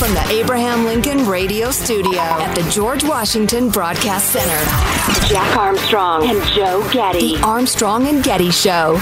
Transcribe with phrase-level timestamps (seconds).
[0.00, 6.42] From the Abraham Lincoln Radio Studio at the George Washington Broadcast Center, Jack Armstrong and
[6.54, 7.36] Joe Getty.
[7.36, 8.94] The Armstrong and Getty Show.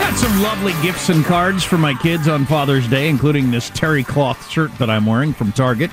[0.00, 4.04] Got some lovely gifts and cards for my kids on Father's Day, including this terry
[4.04, 5.90] cloth shirt that I'm wearing from Target,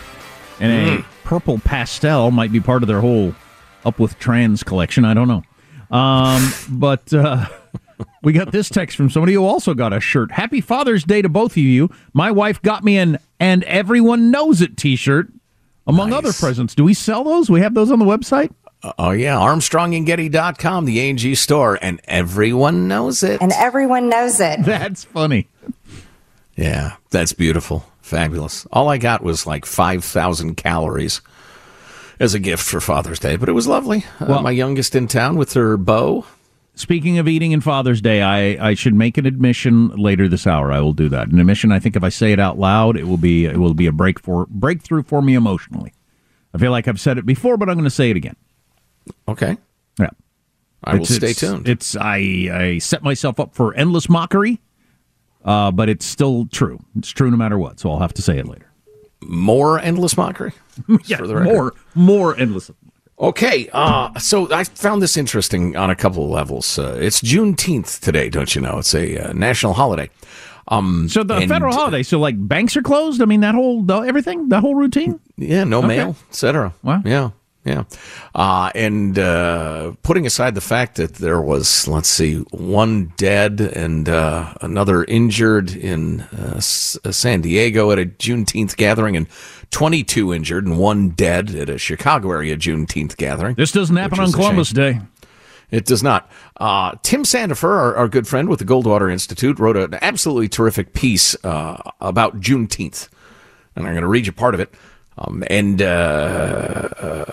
[0.59, 1.05] and a Mm.
[1.23, 3.33] purple pastel might be part of their whole
[3.85, 5.05] Up with Trans collection.
[5.05, 5.43] I don't know,
[5.97, 7.13] um, but.
[7.13, 7.45] Uh,
[8.23, 10.31] We got this text from somebody who also got a shirt.
[10.31, 11.89] Happy Father's Day to both of you.
[12.13, 15.27] My wife got me an and everyone knows it t-shirt
[15.85, 16.73] among other presents.
[16.73, 17.49] Do we sell those?
[17.49, 18.53] We have those on the website?
[18.97, 19.35] Oh, yeah.
[19.35, 23.41] ArmstrongandGetty.com, the A&G store, and everyone knows it.
[23.41, 24.61] And everyone knows it.
[24.65, 25.47] That's funny.
[26.55, 27.83] Yeah, that's beautiful.
[28.01, 28.67] Fabulous.
[28.71, 31.19] All I got was like 5,000 calories
[32.19, 34.05] as a gift for Father's Day, but it was lovely.
[34.19, 36.25] Uh, Well- my youngest in town with her bow.
[36.75, 40.71] Speaking of eating and Father's Day, I, I should make an admission later this hour.
[40.71, 41.27] I will do that.
[41.27, 41.71] An admission.
[41.71, 43.91] I think if I say it out loud, it will be it will be a
[43.91, 45.93] break for breakthrough for me emotionally.
[46.53, 48.35] I feel like I've said it before, but I'm going to say it again.
[49.27, 49.57] Okay.
[49.99, 50.09] Yeah.
[50.83, 51.67] I will It's- stay it's- tuned.
[51.67, 52.17] It's I
[52.51, 54.59] I set myself up for endless mockery,
[55.45, 56.79] uh, but it's still true.
[56.97, 57.79] It's true no matter what.
[57.79, 58.65] So I'll have to say it later.
[59.21, 60.53] More endless mockery?
[61.05, 62.71] yeah, for the more more endless.
[63.19, 66.79] Okay, uh, so I found this interesting on a couple of levels.
[66.79, 68.79] Uh, it's Juneteenth today, don't you know?
[68.79, 70.09] It's a uh, national holiday.
[70.67, 72.03] Um, So the and- federal holiday.
[72.03, 73.21] So like banks are closed.
[73.21, 75.19] I mean that whole the, everything that whole routine.
[75.37, 75.87] Yeah, no Okay.
[75.87, 76.73] mail, etc.
[76.83, 77.01] Wow.
[77.05, 77.29] Yeah,
[77.65, 77.83] yeah.
[78.35, 84.09] Uh, and uh, putting aside the fact that there was, let's see, one dead and
[84.09, 89.27] uh, another injured in uh, S- uh, San Diego at a Juneteenth gathering, and
[89.71, 93.55] 22 injured and one dead at a Chicago area Juneteenth gathering.
[93.55, 94.71] This doesn't happen on Columbus.
[94.71, 94.99] Day.
[95.71, 96.29] It does not.
[96.57, 100.93] Uh, Tim Sandefur, our, our good friend with the Goldwater Institute, wrote an absolutely terrific
[100.93, 103.09] piece uh, about Juneteenth.
[103.75, 104.71] And I'm going to read you part of it.
[105.17, 107.31] Um, and uh, uh,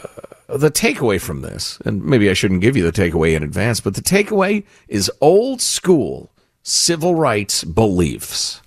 [0.56, 3.94] the takeaway from this, and maybe I shouldn't give you the takeaway in advance, but
[3.94, 6.30] the takeaway is old school
[6.62, 8.60] civil rights beliefs.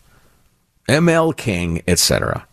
[0.88, 2.48] ML King, etc.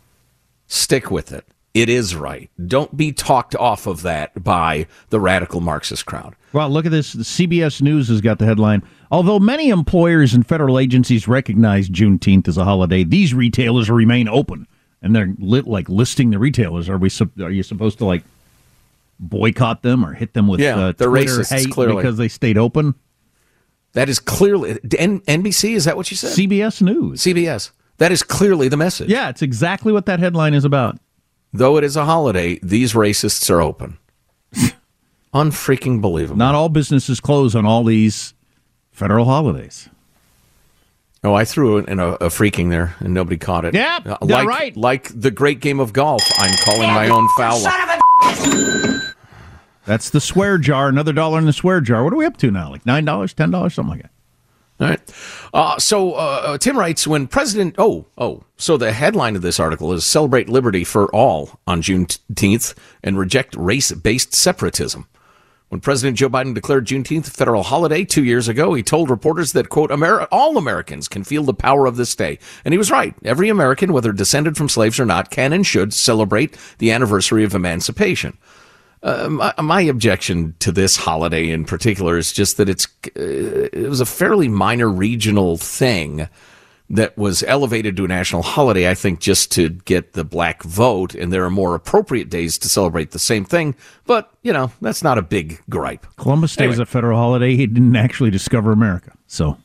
[0.66, 1.44] Stick with it.
[1.72, 2.50] It is right.
[2.64, 6.34] Don't be talked off of that by the radical Marxist crowd.
[6.52, 7.12] Well, look at this.
[7.12, 8.82] The CBS News has got the headline.
[9.10, 14.66] Although many employers and federal agencies recognize Juneteenth as a holiday, these retailers remain open,
[15.00, 16.88] and they're lit, like listing the retailers.
[16.88, 17.10] Are we?
[17.40, 18.24] Are you supposed to like
[19.20, 21.96] boycott them or hit them with Yeah, uh, Twitter racists, hate clearly.
[21.96, 22.94] because they stayed open?
[23.92, 25.74] That is clearly N- NBC.
[25.74, 26.36] Is that what you said?
[26.36, 27.20] CBS News.
[27.22, 27.70] CBS.
[27.98, 29.10] That is clearly the message.
[29.10, 30.98] Yeah, it's exactly what that headline is about.
[31.52, 33.98] though it is a holiday, these racists are open.
[35.34, 36.36] Unfreaking believable.
[36.38, 38.34] Not all businesses close on all these
[38.90, 39.88] federal holidays.
[41.22, 43.74] Oh, I threw in a, a freaking there, and nobody caught it.
[43.74, 44.76] Yeah, Uh, like, right.
[44.76, 47.60] Like the great game of golf, I'm calling my own foul.
[49.90, 50.88] That's the swear jar.
[50.88, 52.04] Another dollar in the swear jar.
[52.04, 52.70] What are we up to now?
[52.70, 54.12] Like nine dollars, ten dollars, something like that.
[54.78, 55.00] All right.
[55.52, 57.74] Uh, so uh, Tim writes when President.
[57.76, 58.44] Oh, oh.
[58.56, 63.56] So the headline of this article is "Celebrate Liberty for All on Juneteenth and Reject
[63.56, 65.08] Race-Based Separatism."
[65.70, 69.52] When President Joe Biden declared Juneteenth a federal holiday two years ago, he told reporters
[69.54, 69.90] that, quote,
[70.30, 72.38] all Americans can feel the power of this day.
[72.64, 73.14] And he was right.
[73.24, 77.54] Every American, whether descended from slaves or not, can and should celebrate the anniversary of
[77.54, 78.36] emancipation.
[79.02, 82.86] Uh, my, my objection to this holiday in particular is just that it's
[83.16, 86.28] uh, it was a fairly minor regional thing
[86.90, 88.90] that was elevated to a national holiday.
[88.90, 92.68] I think just to get the black vote, and there are more appropriate days to
[92.68, 93.74] celebrate the same thing.
[94.06, 96.06] But you know that's not a big gripe.
[96.16, 96.82] Columbus Day is Anyway.
[96.82, 97.56] a federal holiday.
[97.56, 99.56] He didn't actually discover America, so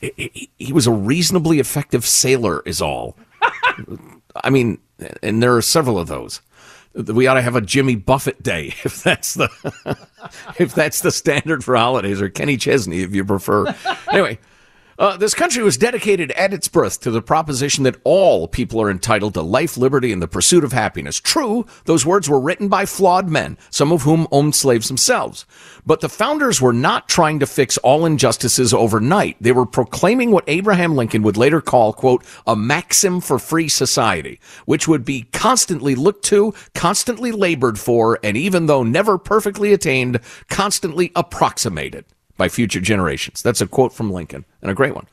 [0.00, 3.16] He, he was a reasonably effective sailor, is all.
[4.44, 4.78] I mean,
[5.22, 6.42] and there are several of those.
[7.06, 9.48] We ought to have a Jimmy Buffett Day if that's the
[10.58, 13.74] if that's the standard for holidays, or Kenny Chesney if you prefer.
[14.10, 14.38] Anyway,
[14.98, 18.90] uh, this country was dedicated at its birth to the proposition that all people are
[18.90, 21.20] entitled to life, liberty, and the pursuit of happiness.
[21.20, 25.46] True, those words were written by flawed men, some of whom owned slaves themselves.
[25.86, 29.36] But the founders were not trying to fix all injustices overnight.
[29.40, 34.40] They were proclaiming what Abraham Lincoln would later call, quote, a maxim for free society,
[34.66, 40.18] which would be constantly looked to, constantly labored for, and even though never perfectly attained,
[40.48, 42.04] constantly approximated
[42.38, 43.42] by future generations.
[43.42, 45.06] That's a quote from Lincoln, and a great one.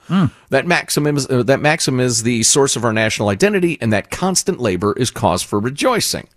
[0.49, 4.11] That maxim is uh, that maxim is the source of our national identity, and that
[4.11, 6.29] constant labor is cause for rejoicing.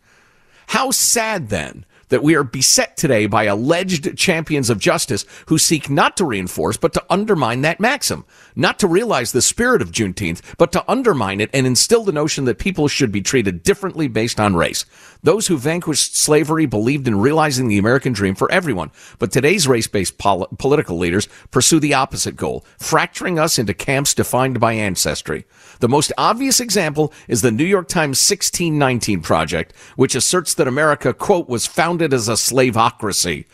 [0.69, 5.91] How sad then that we are beset today by alleged champions of justice who seek
[5.91, 8.25] not to reinforce but to undermine that maxim,
[8.57, 12.45] not to realize the spirit of Juneteenth, but to undermine it and instill the notion
[12.45, 14.85] that people should be treated differently based on race.
[15.23, 20.19] Those who vanquished slavery believed in realizing the American dream for everyone, but today's race-based
[20.19, 25.45] pol- political leaders pursue the opposite goal, fracturing us into camps defined by ancestry.
[25.81, 31.13] The most obvious example is the New York Times 1619 Project, which asserts that America,
[31.13, 33.45] quote, was founded as a slavocracy,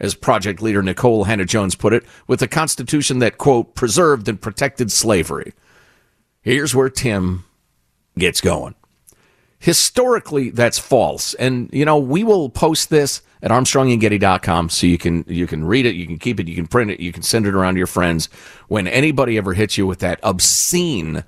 [0.00, 4.90] as project leader Nikole Hannah-Jones put it, with a constitution that, quote, preserved and protected
[4.90, 5.52] slavery.
[6.42, 7.44] Here's where Tim
[8.18, 8.74] gets going.
[9.58, 11.32] Historically, that's false.
[11.34, 15.86] And, you know, we will post this at armstrongandgetty.com so you can you can read
[15.86, 17.78] it, you can keep it, you can print it, you can send it around to
[17.78, 18.28] your friends.
[18.68, 21.24] When anybody ever hits you with that obscene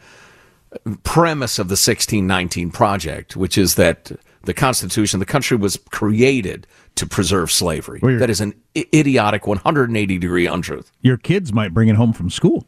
[1.03, 4.13] premise of the 1619 project, which is that
[4.47, 6.67] the Constitution, the country was created
[6.97, 8.01] to preserve slavery.
[8.03, 10.91] Well, that is an idiotic 180 degree untruth.
[11.03, 12.67] your kids might bring it home from school.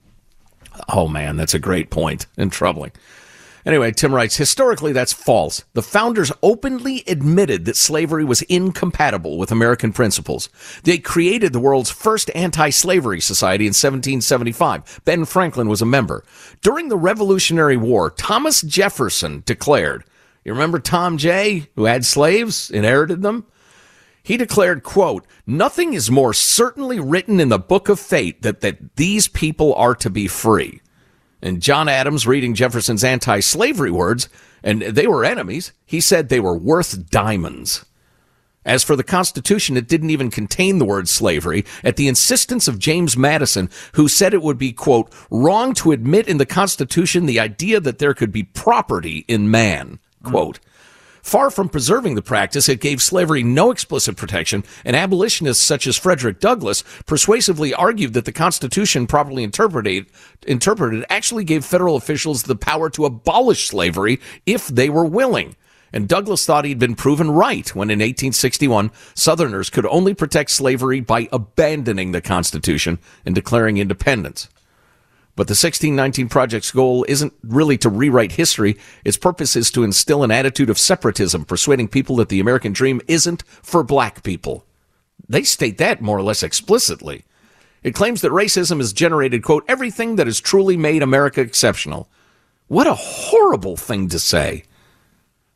[0.88, 2.92] Oh man, that's a great point and troubling.
[3.66, 5.64] Anyway, Tim writes, historically, that's false.
[5.74, 10.48] The founders openly admitted that slavery was incompatible with American principles.
[10.84, 15.00] They created the world's first anti-slavery society in 1775.
[15.04, 16.24] Ben Franklin was a member.
[16.62, 20.04] During the Revolutionary War, Thomas Jefferson declared,
[20.44, 23.46] you remember Tom Jay, who had slaves, inherited them?
[24.22, 28.96] He declared, quote, nothing is more certainly written in the book of fate that, that
[28.96, 30.80] these people are to be free.
[31.40, 34.28] And John Adams, reading Jefferson's anti slavery words,
[34.62, 37.84] and they were enemies, he said they were worth diamonds.
[38.64, 42.78] As for the Constitution, it didn't even contain the word slavery at the insistence of
[42.78, 47.40] James Madison, who said it would be, quote, wrong to admit in the Constitution the
[47.40, 50.30] idea that there could be property in man, Mm.
[50.30, 50.60] quote.
[51.22, 55.96] Far from preserving the practice, it gave slavery no explicit protection, and abolitionists such as
[55.96, 60.06] Frederick Douglass persuasively argued that the Constitution, properly interpreted,
[61.10, 65.54] actually gave federal officials the power to abolish slavery if they were willing.
[65.92, 71.00] And Douglass thought he'd been proven right when in 1861, Southerners could only protect slavery
[71.00, 74.48] by abandoning the Constitution and declaring independence.
[75.38, 78.76] But the 1619 Project's goal isn't really to rewrite history.
[79.04, 83.00] Its purpose is to instill an attitude of separatism, persuading people that the American dream
[83.06, 84.64] isn't for black people.
[85.28, 87.24] They state that more or less explicitly.
[87.84, 92.08] It claims that racism has generated, quote, everything that has truly made America exceptional.
[92.66, 94.64] What a horrible thing to say.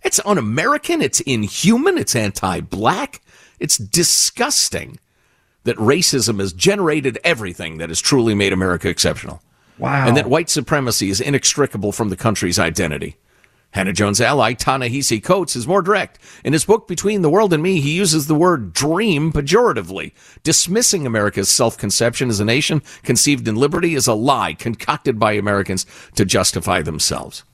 [0.04, 3.20] It's un American, it's inhuman, it's anti black,
[3.58, 5.00] it's disgusting
[5.64, 9.42] that racism has generated everything that has truly made America exceptional.
[9.78, 10.06] Wow.
[10.06, 13.16] And that white supremacy is inextricable from the country's identity.
[13.72, 16.18] Hannah Jones' ally, Ta-Nehisi Coates, is more direct.
[16.44, 20.12] In his book, Between the World and Me, he uses the word dream pejoratively,
[20.42, 25.86] dismissing America's self-conception as a nation conceived in liberty as a lie concocted by Americans
[26.16, 27.44] to justify themselves.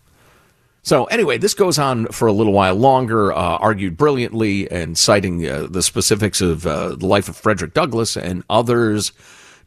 [0.82, 5.46] So anyway, this goes on for a little while longer, uh, argued brilliantly and citing
[5.46, 9.12] uh, the specifics of uh, the life of Frederick Douglass and others.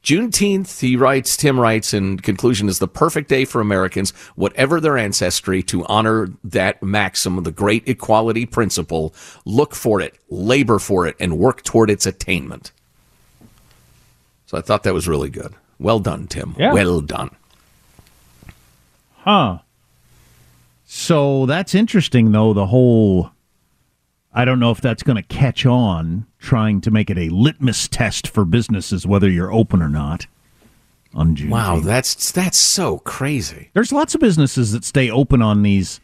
[0.03, 4.98] Juneteenth, he writes, Tim writes, in conclusion, is the perfect day for Americans, whatever their
[4.98, 9.13] ancestry, to honor that maxim, the great equality principle,
[9.46, 12.72] look for it, labor for it, and work toward its attainment.
[14.48, 15.53] So I thought that was really good.
[15.79, 16.55] Well done, Tim.
[16.58, 16.74] Yeah.
[16.74, 17.29] Well done.
[19.17, 19.60] Huh.
[20.86, 22.53] So that's interesting, though.
[22.53, 23.31] The whole.
[24.33, 27.88] I don't know if that's going to catch on, trying to make it a litmus
[27.88, 30.25] test for businesses, whether you're open or not
[31.13, 31.50] on June.
[31.50, 33.69] Wow, that's that's so crazy.
[33.73, 36.00] There's lots of businesses that stay open on these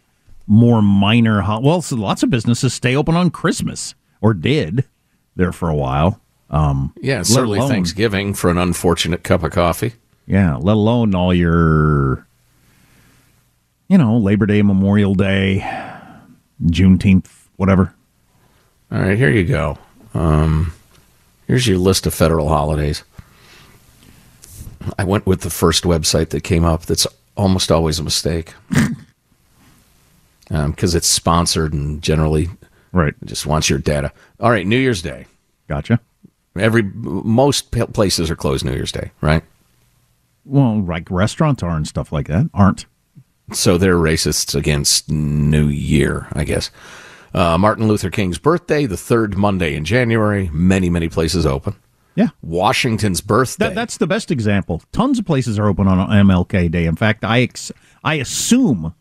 [0.46, 1.42] more minor.
[1.42, 4.84] Ho- well, so lots of businesses stay open on Christmas or did
[5.38, 6.20] there for a while.
[6.50, 9.94] Um, Yeah, certainly alone- Thanksgiving for an unfortunate cup of coffee.
[10.26, 12.28] Yeah, let alone all your,
[13.88, 15.60] you know, Labor Day, Memorial Day,
[16.66, 17.94] Juneteenth, whatever.
[18.92, 19.78] All right, here you go.
[20.14, 20.74] Um,
[21.48, 23.04] here's your list of federal holidays.
[24.98, 26.86] I went with the first website that came up.
[26.86, 28.54] That's almost always a mistake
[30.50, 32.50] because it's sponsored and generally
[32.94, 33.14] Right.
[33.26, 34.12] just wants your data.
[34.40, 35.26] All right, New Year's Day.
[35.68, 36.00] Gotcha.
[36.58, 39.44] Every most places are closed New Year's Day, right?
[40.46, 42.86] Well, like restaurants are and stuff like that aren't.
[43.52, 46.72] So they're racists against New Year, I guess.
[47.38, 50.50] Uh, Martin Luther King's birthday, the third Monday in January.
[50.52, 51.76] Many, many places open.
[52.16, 52.30] Yeah.
[52.42, 53.68] Washington's birthday.
[53.68, 54.82] That, that's the best example.
[54.92, 56.86] Tons of places are open on MLK Day.
[56.86, 57.72] In fact, I ex-
[58.04, 58.96] I assume,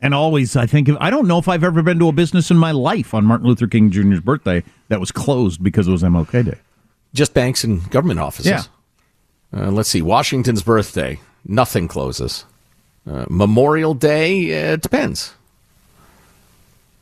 [0.00, 2.56] and always I think I don't know if I've ever been to a business in
[2.56, 6.44] my life on Martin Luther King Jr.'s birthday that was closed because it was MLK
[6.44, 6.58] Day.
[7.14, 8.50] just banks and government offices.
[8.50, 8.62] Yeah.
[9.54, 10.02] Uh, let's see.
[10.02, 11.20] Washington's birthday.
[11.46, 12.44] Nothing closes.
[13.08, 14.50] Uh, Memorial Day.
[14.70, 15.34] Uh, it depends.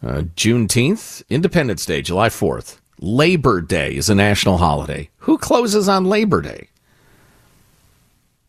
[0.02, 2.78] Uh, Juneteenth, Independence Day, July 4th.
[3.00, 5.10] Labor Day is a national holiday.
[5.18, 6.68] Who closes on Labor Day?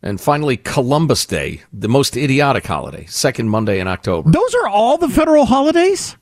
[0.02, 4.30] And finally, Columbus Day, the most idiotic holiday, second Monday in October.
[4.30, 6.16] Those are all the federal holidays.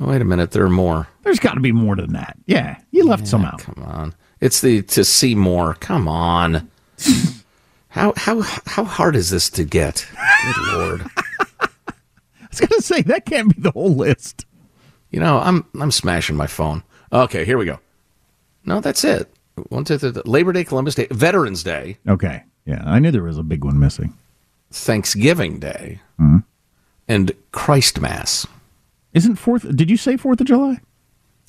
[0.00, 1.08] Oh, wait a minute, there are more.
[1.22, 2.36] There's got to be more than that.
[2.46, 3.60] Yeah, you left some out.
[3.60, 4.14] Come on.
[4.40, 5.74] It's the to see more.
[5.74, 6.70] Come on.
[7.88, 10.06] How how how hard is this to get?
[10.44, 11.06] Good lord.
[11.16, 11.96] I
[12.50, 14.44] was going to say that can't be the whole list.
[15.16, 16.82] You know, I'm I'm smashing my phone.
[17.10, 17.80] Okay, here we go.
[18.66, 19.32] No, that's it.
[19.70, 22.42] One, two, three, Labor Day, Columbus Day, Veterans Day, Okay.
[22.66, 24.12] Yeah, I knew there was a big one missing.
[24.70, 26.02] Thanksgiving Day,
[27.08, 28.46] and Christ Mass.
[29.14, 29.74] Isn't Fourth?
[29.74, 30.80] Did you say Fourth of July?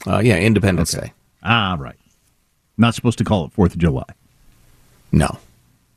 [0.07, 1.12] Uh, yeah, Independence Day.
[1.43, 2.00] Ah, right.
[2.77, 4.05] Not supposed to call it Fourth of July.
[5.12, 5.39] No,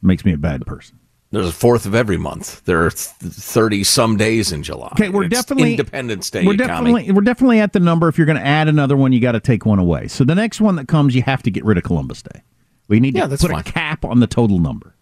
[0.03, 0.99] Makes me a bad person.
[1.31, 2.65] There's a fourth of every month.
[2.65, 4.89] There are thirty some days in July.
[4.93, 6.45] Okay, we're It's definitely Independence Day.
[6.47, 7.13] We're definitely commie.
[7.15, 8.09] we're definitely at the number.
[8.09, 10.09] If you're going to add another one, you got to take one away.
[10.09, 12.43] So the next one that comes, you have to get rid of Columbus Day.
[12.89, 13.61] We need Yeah, to put fine.
[13.61, 14.95] a cap on the total number.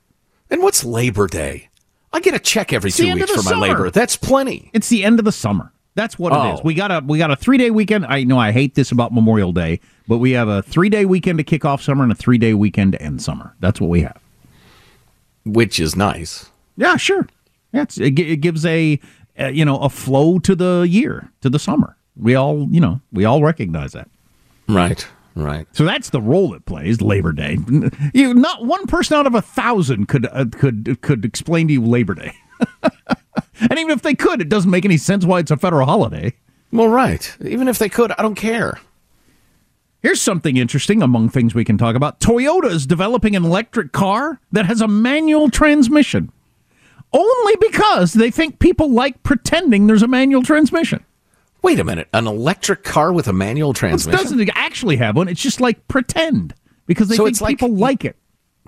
[0.51, 1.69] And what's Labor Day?
[2.13, 3.91] I get a check every It's two weeks for the my labor.
[3.91, 4.71] That's plenty.
[4.75, 5.73] It's the end of the summer.
[5.95, 6.61] That's what it is.
[6.61, 6.63] Oh.
[6.65, 8.07] We got a we got a three day weekend.
[8.07, 11.39] I know I hate this about Memorial Day, but we have a three day weekend
[11.39, 13.55] to kick off summer and a three day weekend to end summer.
[13.61, 14.21] That's what we have.
[15.53, 16.51] Which is nice.
[16.77, 17.27] Yeah, sure.
[17.73, 18.99] Yeah, it, it gives a,
[19.39, 21.97] uh you know a flow to the year to the summer.
[22.17, 24.09] We all you know we all recognize that.
[24.69, 25.67] Right, right.
[25.73, 27.01] So that's the role it plays.
[27.01, 27.59] Labor Day.
[28.15, 31.85] You not one person out of a thousand could uh, could could explain to you
[31.85, 32.33] Labor Day.
[33.61, 36.35] and even if they could, it doesn't make any sense why it's a federal holiday.
[36.73, 37.35] Well, right.
[37.45, 38.79] Even if they could, I don't care.
[40.01, 42.21] Here's something interesting among things we can talk about.
[42.21, 46.31] Toyota is developing an electric car that has a manual transmission.
[47.13, 51.05] Only because they think people like pretending there's a manual transmission.
[51.63, 52.07] Wait a minute.
[52.13, 54.21] An electric car with a manual transmission?
[54.21, 55.27] It doesn't actually have one.
[55.27, 56.55] It's just like pretend
[56.87, 58.17] because they So think it's like- people like it.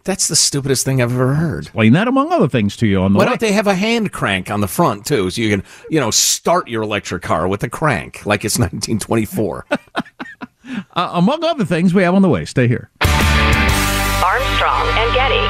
[0.02, 1.64] That's the stupidest thing I've ever heard.
[1.66, 3.28] Explain that among other things to you on the Why way.
[3.32, 6.10] don't they have a hand crank on the front too, so you can, you know,
[6.10, 9.66] start your electric car with a crank like it's 1924?
[10.94, 12.44] Uh, among other things we have on the way.
[12.44, 12.90] Stay here.
[14.22, 15.49] Armstrong and Getty.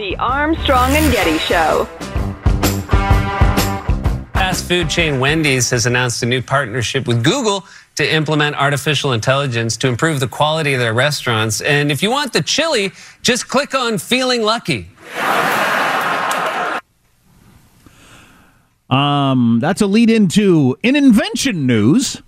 [0.00, 1.84] The Armstrong and Getty Show.
[4.32, 9.76] Fast food chain Wendy's has announced a new partnership with Google to implement artificial intelligence
[9.76, 11.60] to improve the quality of their restaurants.
[11.60, 14.88] And if you want the chili, just click on Feeling Lucky.
[18.88, 22.22] Um, that's a lead into in invention news.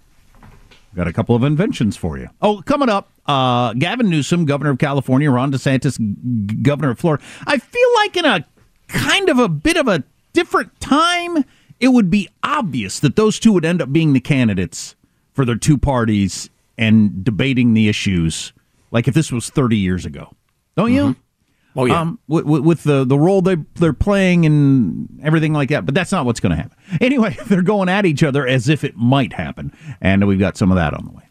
[0.95, 2.29] Got a couple of inventions for you.
[2.43, 7.23] Oh, coming up, uh, Gavin Newsom, governor of California, Ron DeSantis, g- governor of Florida.
[7.47, 8.47] I feel like in a
[8.89, 11.45] kind of a bit of a different time,
[11.81, 14.95] it would be obvious that those two would end up being the candidates
[15.33, 18.53] for their two parties and debating the issues.
[18.91, 20.35] Like if this was 30 years ago.
[20.77, 21.17] Don't you?
[21.75, 22.01] Oh yeah.
[22.01, 25.87] um, with, with the the role they they're playing and everything like that.
[25.87, 26.77] But that's not what's going to happen.
[27.01, 30.71] Anyway, they're going at each other as if it might happen, and we've got some
[30.71, 31.23] of that on the way.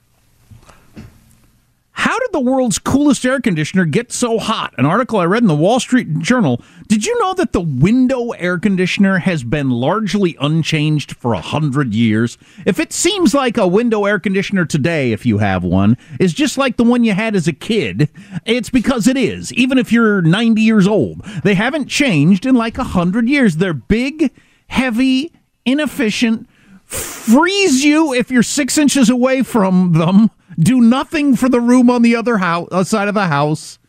[1.94, 4.74] How did the world's coolest air conditioner get so hot?
[4.78, 6.62] An article I read in the Wall Street Journal.
[6.88, 11.94] Did you know that the window air conditioner has been largely unchanged for a hundred
[11.94, 12.38] years?
[12.66, 16.58] If it seems like a window air conditioner today, if you have one, is just
[16.58, 18.10] like the one you had as a kid,
[18.46, 19.54] it's because it is.
[19.54, 23.58] Even if you're 90 years old, they haven't changed in like a hundred years.
[23.58, 24.32] They're big,
[24.68, 25.34] heavy,
[25.66, 26.50] inefficient,
[26.86, 32.02] freeze you if you're six inches away from them do nothing for the room on
[32.02, 33.80] the other house uh, side of the house.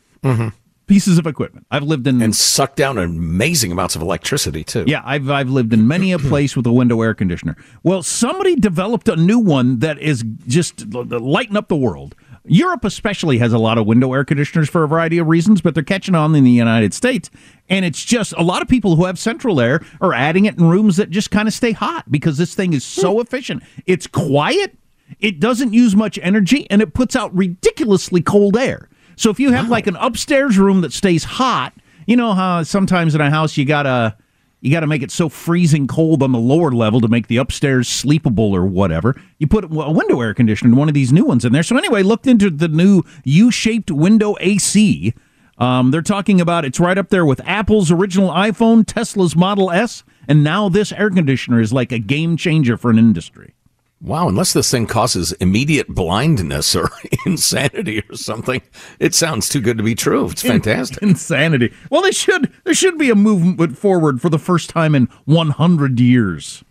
[0.88, 1.66] Pieces of equipment.
[1.70, 4.84] I've lived in and suck down amazing amounts of electricity too.
[4.86, 7.56] yeah, I've I've lived in many a place with a window air conditioner.
[7.82, 12.14] Well, somebody developed a new one that is just lighting up the world.
[12.44, 15.74] Europe especially has a lot of window air conditioners for a variety of reasons, but
[15.74, 17.30] they're catching on in the United States.
[17.68, 20.68] And it's just a lot of people who have central air are adding it in
[20.68, 23.62] rooms that just kind of stay hot because this thing is so efficient.
[23.86, 24.76] It's quiet,
[25.20, 28.88] it doesn't use much energy, and it puts out ridiculously cold air.
[29.16, 31.74] So if you have like an upstairs room that stays hot,
[32.06, 34.16] you know how sometimes in a house you gotta
[34.62, 37.36] you got to make it so freezing cold on the lower level to make the
[37.36, 39.20] upstairs sleepable or whatever.
[39.38, 41.64] You put a window air conditioner in one of these new ones in there.
[41.64, 45.14] So anyway, looked into the new U-shaped window AC.
[45.58, 50.04] Um, they're talking about it's right up there with Apple's original iPhone, Tesla's Model S,
[50.28, 53.54] and now this air conditioner is like a game changer for an industry.
[54.02, 56.90] Wow, unless this thing causes immediate blindness or
[57.26, 58.60] insanity or something,
[58.98, 60.28] it sounds too good to be true.
[60.28, 61.00] It's fantastic.
[61.02, 61.72] Insanity.
[61.88, 66.00] Well, they should there should be a movement forward for the first time in 100
[66.00, 66.64] years.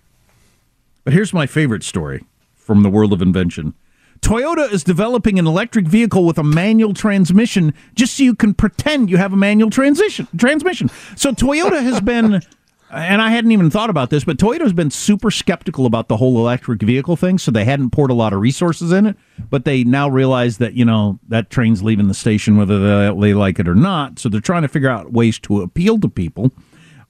[1.05, 3.75] But here's my favorite story from the world of invention.
[4.19, 9.09] Toyota is developing an electric vehicle with a manual transmission just so you can pretend
[9.09, 10.89] you have a manual transition transmission.
[11.15, 12.41] So Toyota has been
[12.93, 16.37] and I hadn't even thought about this, but Toyota's been super skeptical about the whole
[16.37, 19.17] electric vehicle thing, so they hadn't poured a lot of resources in it.
[19.49, 23.59] But they now realize that you know that train's leaving the station whether they, like
[23.59, 24.19] it or not.
[24.19, 26.51] So they're trying to figure out ways to appeal to people.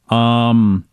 [0.09, 0.87] Um,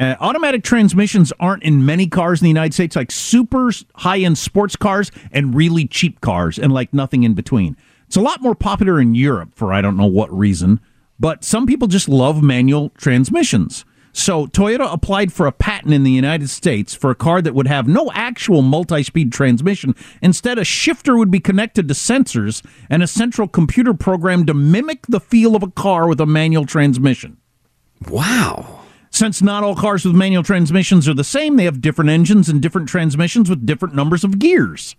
[0.00, 4.38] uh, automatic transmissions aren't in many cars in the United States, like super high end
[4.38, 7.76] sports cars and really cheap cars, and like nothing in between.
[8.06, 10.80] It's a lot more popular in Europe for I don't know what reason,
[11.24, 13.86] but some people just love manual transmissions.
[14.12, 17.66] So Toyota applied for a patent in the United States for a car that would
[17.66, 19.94] have no actual multi-speed transmission.
[20.20, 25.06] Instead, a shifter would be connected to sensors and a central computer program to mimic
[25.06, 27.38] the feel of a car with a manual transmission.
[28.10, 28.80] Wow.
[29.10, 32.60] Since not all cars with manual transmissions are the same, they have different engines and
[32.60, 34.94] different transmissions with different numbers of gears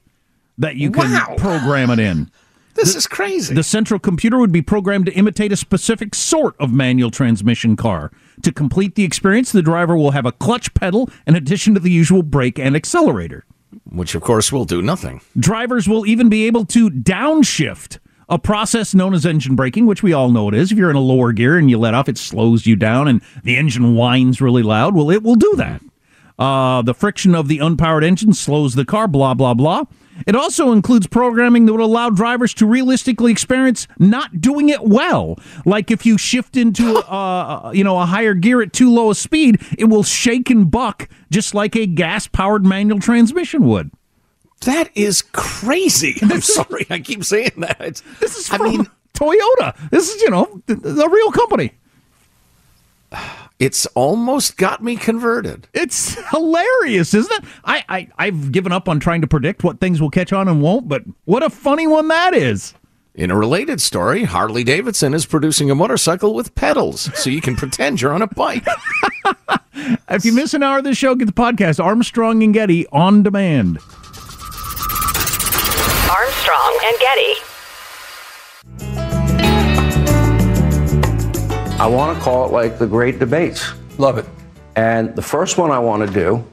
[0.58, 1.36] that you can Wow.
[1.38, 2.32] program it in.
[2.76, 3.56] This is crazy.
[3.56, 8.12] The central computer would be programmed to imitate a specific sort of manual transmission car.
[8.44, 11.90] To complete the experience, the driver will have a clutch pedal in addition to the
[11.90, 13.46] usual brake and accelerator.
[13.90, 15.22] Which, of course, will do nothing.
[15.38, 20.14] Drivers will even be able to downshift, a process known as engine braking, which we
[20.14, 20.72] all know it is.
[20.72, 23.22] If you're in a lower gear and you let off, it slows you down and
[23.44, 24.96] the engine whines really loud.
[24.96, 25.82] Well, it will do that.
[26.38, 29.84] Uh, the friction of the unpowered engine slows the car, blah, blah, blah.
[30.28, 35.38] It also includes programming that would allow drivers to realistically experience not doing it well.
[35.66, 39.16] Like if you shift into uh, you know a higher gear at too low a
[39.16, 43.92] speed, it will shake and buck just like a gas-powered manual transmission would.
[44.62, 46.18] That is crazy.
[46.22, 47.82] I'm sorry, I keep saying that.
[47.82, 49.90] It's- This is I mean, Toyota.
[49.90, 51.74] This is you know the real company.
[53.60, 55.68] It's almost got me converted.
[55.74, 57.50] It's hilarious, isn't it?
[57.64, 60.62] I, I I've given up on trying to predict what things will catch on and
[60.62, 62.74] won't, but what a funny one that is.
[63.14, 67.56] In a related story, Harley Davidson is producing a motorcycle with pedals, so you can
[67.56, 68.66] pretend you're on a bike.
[70.10, 73.24] If you miss an hour of this show, get the podcast Armstrong and Getty on
[73.24, 73.80] demand.
[76.10, 77.55] Armstrong and Getty.
[81.86, 83.72] I want to call it like the great debates.
[84.00, 84.26] Love it.
[84.76, 86.44] And the first one I want to do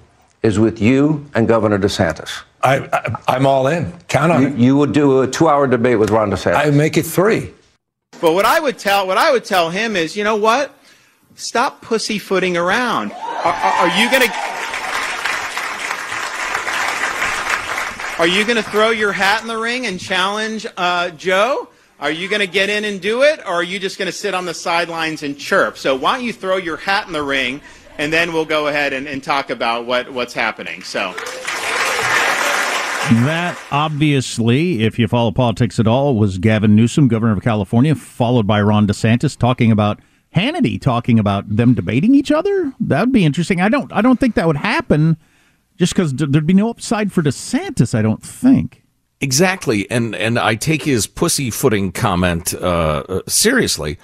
[0.42, 2.42] is with you and Governor DeSantis.
[2.62, 3.90] I, I, I'm all in.
[4.08, 4.56] Count on You, it.
[4.58, 6.56] you would do a two-hour debate with Ron DeSantis.
[6.56, 7.50] I make it three.
[8.20, 10.70] But what I would tell what I would tell him is, you know what?
[11.34, 13.12] Stop pussyfooting around.
[13.12, 14.26] Are, are, are you gonna
[18.18, 21.70] Are you gonna throw your hat in the ring and challenge uh, Joe?
[22.02, 24.44] Are you gonna get in and do it, or are you just gonna sit on
[24.44, 25.78] the sidelines and chirp?
[25.78, 27.60] So why don't you throw your hat in the ring,
[27.96, 30.82] and then we'll go ahead and, and talk about what, what's happening.
[30.82, 31.14] So.
[33.22, 38.48] That obviously, if you follow politics at all, was Gavin Newsom, governor of California, followed
[38.48, 40.00] by Ron DeSantis talking about
[40.34, 42.72] Hannity talking about them debating each other.
[42.80, 43.60] That would be interesting.
[43.60, 45.18] I don't I don't think that would happen
[45.78, 48.81] just because there'd be no upside for DeSantis, I don't think.
[49.22, 53.96] Exactly, and and I take his pussyfooting comment uh, uh, seriously.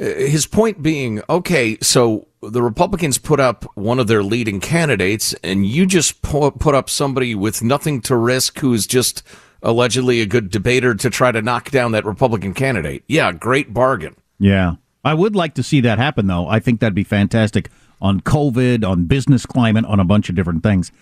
[0.00, 5.34] Uh, His point being, okay, so the Republicans put up one of their leading candidates,
[5.44, 9.22] and you just pu- put up somebody with nothing to risk, who's just
[9.62, 13.04] allegedly a good debater to try to knock down that Republican candidate.
[13.08, 14.16] Yeah, great bargain.
[14.38, 14.76] Yeah.
[15.04, 16.48] I would like to see that happen, though.
[16.48, 17.68] I think that'd be fantastic
[18.00, 20.92] on COVID, on business climate, on a bunch of different things.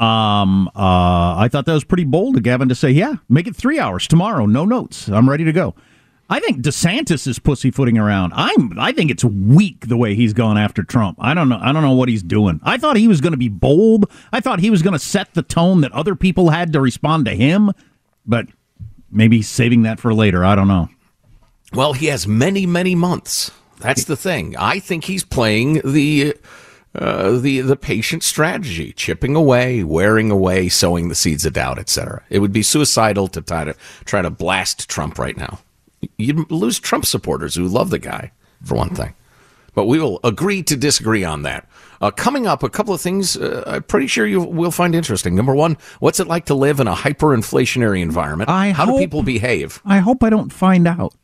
[0.00, 3.56] Um, uh, I thought that was pretty bold of Gavin to say, yeah, make it
[3.56, 5.08] three hours tomorrow, no notes.
[5.08, 5.74] I'm ready to go.
[6.30, 8.32] I think DeSantis is pussyfooting around.
[8.34, 8.78] I'm.
[8.78, 11.16] I think it's weak the way he's gone after Trump.
[11.20, 11.58] I don't know.
[11.60, 12.60] I don't know what he's doing.
[12.62, 14.10] I thought he was going to be bold.
[14.30, 17.24] I thought he was going to set the tone that other people had to respond
[17.24, 17.72] to him.
[18.26, 18.46] But
[19.10, 20.44] maybe saving that for later.
[20.44, 20.90] I don't know.
[21.72, 23.50] Well, he has many, many months.
[23.80, 24.54] That's the thing.
[24.56, 26.38] I think he's playing the uh,
[26.94, 32.22] the the patient strategy, chipping away, wearing away, sowing the seeds of doubt, etc.
[32.30, 33.74] It would be suicidal to try to
[34.04, 35.60] try to blast Trump right now.
[36.16, 38.32] You'd lose Trump supporters who love the guy,
[38.64, 39.14] for one thing.
[39.74, 41.68] But we will agree to disagree on that.
[42.00, 45.34] Uh, coming up, a couple of things uh, I'm pretty sure you will find interesting.
[45.34, 48.50] Number one, what's it like to live in a hyperinflationary environment?
[48.50, 49.80] I How do people behave?
[49.84, 51.14] I hope I don't find out.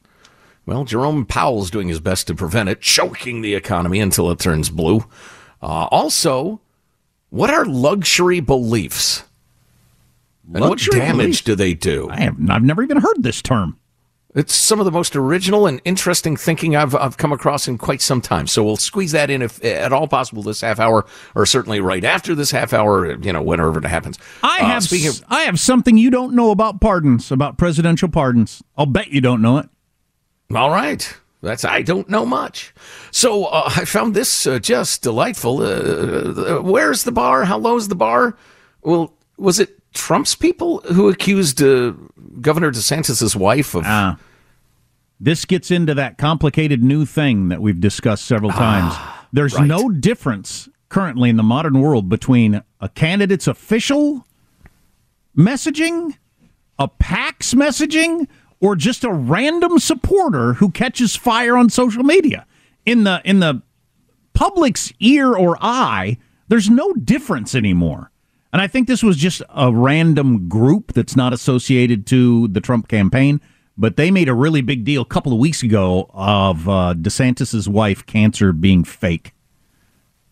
[0.66, 4.70] Well, Jerome Powell's doing his best to prevent it, choking the economy until it turns
[4.70, 5.04] blue.
[5.64, 6.60] Uh, also,
[7.30, 9.24] what are luxury beliefs?
[10.52, 11.40] And Luxury what damage beliefs?
[11.40, 12.08] do they do?
[12.10, 13.78] I have, I've never even heard this term.
[14.34, 18.02] It's some of the most original and interesting thinking I've, I've come across in quite
[18.02, 18.46] some time.
[18.48, 22.04] So we'll squeeze that in if at all possible this half hour, or certainly right
[22.04, 24.18] after this half hour, you know, whenever it happens.
[24.42, 28.60] I Uh, have s- I have something you don't know about pardons, about presidential pardons.
[28.76, 29.68] I'll bet you don't know it.
[30.54, 31.16] All right.
[31.44, 32.74] That's I don't know much.
[33.10, 35.60] So uh, I found this uh, just delightful.
[35.60, 37.44] Uh, uh, where's the bar?
[37.44, 38.36] How low's the bar?
[38.82, 41.92] Well, was it Trump's people who accused uh,
[42.40, 43.84] Governor DeSantis's wife of?
[43.86, 44.18] Ah.
[45.20, 48.94] This gets into that complicated new thing that we've discussed several times.
[49.32, 49.66] There's right.
[49.66, 54.26] no difference currently in the modern world between a candidate's official
[55.36, 56.16] messaging,
[56.78, 58.28] a PAC's messaging,
[58.64, 62.46] or just a random supporter who catches fire on social media.
[62.86, 63.60] In the in the
[64.32, 66.16] public's ear or eye,
[66.48, 68.10] there's no difference anymore.
[68.54, 72.88] And I think this was just a random group that's not associated to the Trump
[72.88, 73.38] campaign,
[73.76, 77.68] but they made a really big deal a couple of weeks ago of uh, DeSantis's
[77.68, 79.34] wife cancer being fake,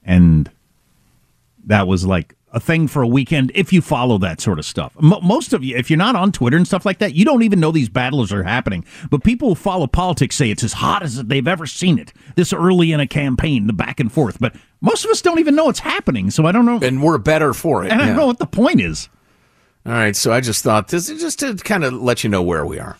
[0.02, 0.50] and
[1.66, 3.50] that was like a thing for a weekend.
[3.54, 6.32] If you follow that sort of stuff, Mo most of you, if you're not on
[6.32, 8.84] Twitter and stuff like that, you don't even know these battles are happening.
[9.10, 12.52] But people who follow politics say it's as hot as they've ever seen it this
[12.52, 14.38] early in a campaign, the back and forth.
[14.38, 16.78] But most of us don't even know it's happening, so I don't know.
[16.82, 17.90] and we're better for it.
[17.90, 19.08] And I don't know what the point is.
[19.84, 22.42] All right, so I just thought this is just to kind of let you know
[22.42, 22.96] where we are.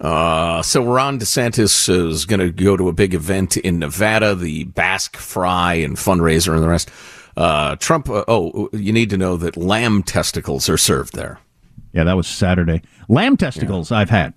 [0.00, 4.64] Uh, so Ron DeSantis is going to go to a big event in Nevada, the
[4.64, 6.90] Basque Fry and fundraiser and the rest.
[7.36, 8.08] Uh, Trump.
[8.08, 11.38] Uh, oh, you need to know that lamb testicles are served there.
[11.92, 12.82] Yeah, that was Saturday.
[13.08, 14.34] Lamb testicles I've had.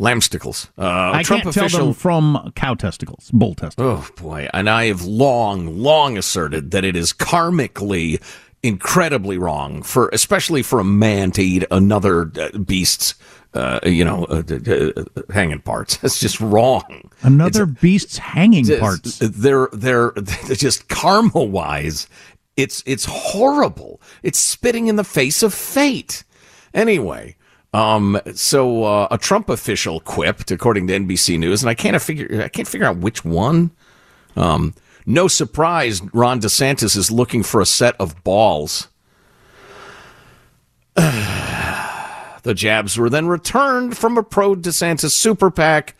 [0.00, 0.68] Lamb testicles.
[0.76, 1.86] Uh, I Trump can't tell official.
[1.86, 4.04] them from cow testicles, bull testicles.
[4.08, 8.20] Oh boy, and I have long, long asserted that it is karmically
[8.64, 13.14] incredibly wrong for, especially for a man to eat another uh, beast's,
[13.54, 15.96] uh, you know, uh, uh, hanging parts.
[16.02, 17.10] That's just wrong.
[17.22, 19.18] Another beast's hanging It's- parts.
[19.18, 22.08] They're they're, they're just karma wise.
[22.56, 24.00] It's it's horrible.
[24.22, 26.24] It's spitting in the face of fate.
[26.72, 27.36] Anyway,
[27.72, 32.42] um, so uh, a Trump official quipped, according to NBC News, and I can't figure
[32.42, 33.70] I can't figure out which one.
[34.36, 34.74] Um,
[35.06, 38.88] no surprise, Ron DeSantis is looking for a set of balls.
[42.44, 45.94] the jabs were then returned from a pro DeSantis super PAC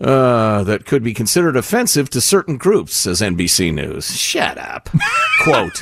[0.00, 4.16] uh, that could be considered offensive to certain groups, says NBC News.
[4.18, 4.88] Shut up.
[5.42, 5.80] Quote.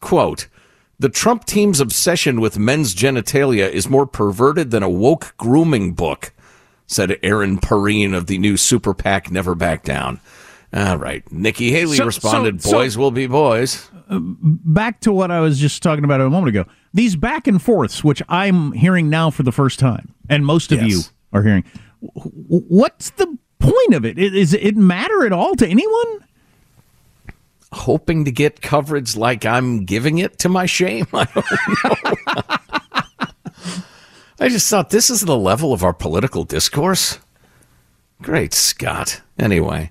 [0.00, 0.48] Quote.
[1.00, 6.32] The Trump team's obsession with men's genitalia is more perverted than a woke grooming book,
[6.86, 10.20] said Erin Perrine of the new super PAC Never Back Down.
[10.74, 11.22] All right.
[11.32, 13.88] Nikki Haley So- responded, so- so- boys will be boys.
[14.10, 16.64] Back to what I was just talking about a moment ago.
[16.94, 20.80] These back and forths, which I'm hearing now for the first time, and most of
[20.82, 20.90] Yes.
[20.90, 21.00] you
[21.32, 21.64] are hearing.
[22.00, 24.18] What's the point of it?
[24.18, 26.24] Is it matter at all to anyone?
[27.72, 31.06] Hoping to get coverage like I'm giving it to my shame.
[31.12, 31.44] I don't
[31.84, 32.34] know.
[34.40, 37.18] I just thought this is the level of our political discourse.
[38.22, 39.20] Great Scott.
[39.38, 39.90] Anyway.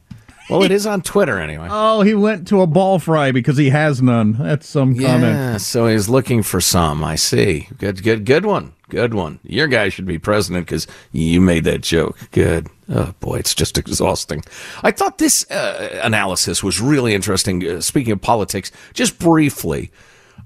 [0.49, 1.67] Well, it is on Twitter anyway.
[1.69, 4.33] Oh, he went to a ball fry because he has none.
[4.33, 5.21] That's some comment.
[5.21, 7.03] Yeah, so he's looking for some.
[7.03, 7.67] I see.
[7.77, 8.73] Good, good, good one.
[8.89, 9.39] Good one.
[9.43, 12.17] Your guy should be president because you made that joke.
[12.31, 12.67] Good.
[12.87, 14.43] Oh boy, it's just exhausting.
[14.81, 17.67] I thought this uh, analysis was really interesting.
[17.67, 19.91] Uh, speaking of politics, just briefly,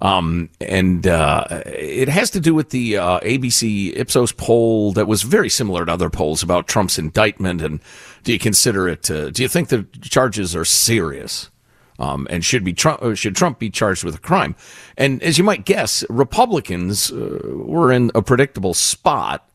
[0.01, 5.21] um, and uh, it has to do with the uh, ABC Ipsos poll that was
[5.21, 7.61] very similar to other polls about Trump's indictment.
[7.61, 7.79] And
[8.23, 9.11] do you consider it?
[9.11, 11.51] Uh, do you think the charges are serious?
[11.99, 14.55] Um, and should be Trump, should Trump be charged with a crime?
[14.97, 19.47] And as you might guess, Republicans uh, were in a predictable spot.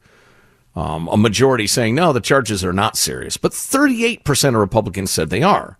[0.76, 5.30] Um, a majority saying no, the charges are not serious, but 38% of Republicans said
[5.30, 5.76] they are.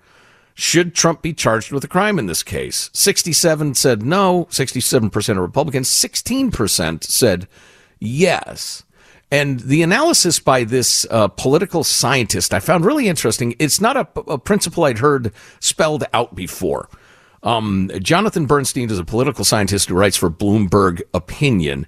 [0.59, 2.89] Should Trump be charged with a crime in this case?
[2.95, 7.47] 67 said no, 67% of Republicans, 16% said
[8.01, 8.83] yes.
[9.31, 13.55] And the analysis by this uh, political scientist I found really interesting.
[13.59, 16.89] It's not a, a principle I'd heard spelled out before.
[17.43, 21.87] Um, Jonathan Bernstein is a political scientist who writes for Bloomberg Opinion.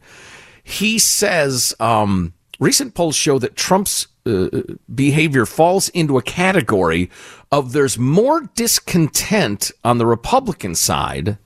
[0.63, 4.49] He says um, recent polls show that Trump's uh,
[4.95, 7.11] behavior falls into a category
[7.51, 11.39] of there's more discontent on the Republican side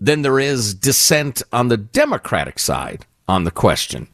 [0.00, 4.08] than there is dissent on the Democratic side on the question.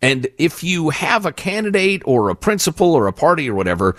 [0.00, 3.96] And if you have a candidate or a principal or a party or whatever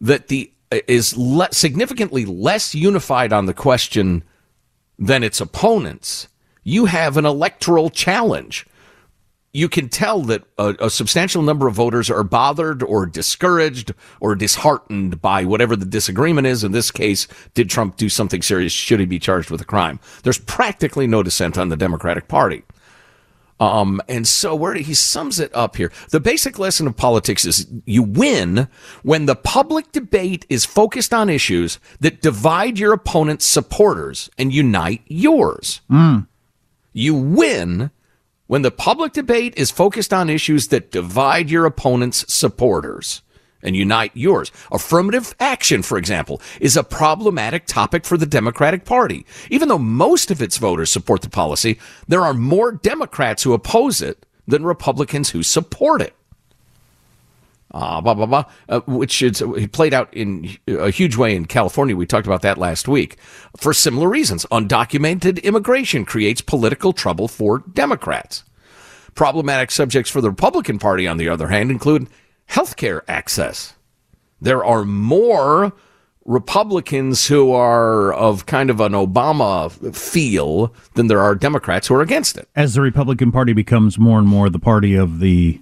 [0.00, 4.24] that the is le- significantly less unified on the question
[4.98, 6.28] than its opponents,
[6.64, 8.66] you have an electoral challenge.
[9.54, 14.34] You can tell that a, a, substantial number of voters are bothered or discouraged or
[14.34, 16.64] disheartened by whatever the disagreement is.
[16.64, 18.72] In this case, did Trump do something serious?
[18.72, 20.00] Should he be charged with a crime?
[20.24, 22.64] There's practically no dissent on the Democratic Party.
[23.60, 27.68] Um, and so where he sums it up here, the basic lesson of politics is
[27.84, 28.66] you win
[29.04, 35.02] when the public debate is focused on issues that divide your opponent's supporters and unite
[35.06, 35.80] yours.
[35.88, 36.26] Mm.
[36.92, 37.92] You win
[38.46, 43.22] when the public debate is focused on issues that divide your opponent's supporters
[43.62, 44.52] and unite yours.
[44.70, 49.24] Affirmative action, for example, is a problematic topic for the Democratic Party.
[49.50, 54.02] Even though most of its voters support the policy, there are more Democrats who oppose
[54.02, 56.14] it than Republicans who support it.
[57.74, 61.96] Uh, blah, blah, blah, uh, which is played out in a huge way in California.
[61.96, 63.16] We talked about that last week
[63.56, 64.46] for similar reasons.
[64.52, 68.44] Undocumented immigration creates political trouble for Democrats.
[69.16, 72.06] Problematic subjects for the Republican Party, on the other hand, include
[72.48, 73.74] healthcare access.
[74.40, 75.72] There are more
[76.24, 82.02] Republicans who are of kind of an Obama feel than there are Democrats who are
[82.02, 82.48] against it.
[82.54, 85.60] As the Republican Party becomes more and more the party of the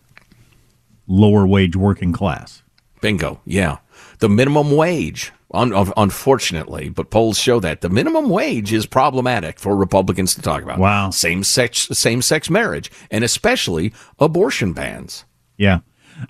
[1.06, 2.62] lower wage working class.
[3.00, 3.40] Bingo.
[3.44, 3.78] Yeah.
[4.20, 9.76] The minimum wage, un- unfortunately, but polls show that the minimum wage is problematic for
[9.76, 10.78] Republicans to talk about.
[10.78, 11.10] Wow.
[11.10, 15.24] Same sex, same sex marriage, and especially abortion bans.
[15.56, 15.80] Yeah.